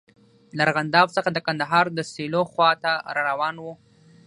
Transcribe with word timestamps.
له 0.55 0.61
ارغنداب 0.67 1.07
څخه 1.17 1.29
د 1.33 1.37
کندهار 1.47 1.85
د 1.93 1.99
سیلو 2.13 2.41
خواته 2.51 2.93
را 3.15 3.21
روان 3.31 3.55
وو. 3.59 3.73